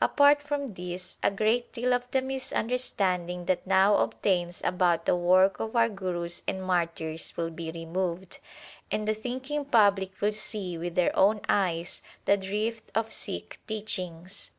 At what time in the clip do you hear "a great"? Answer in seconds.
1.22-1.70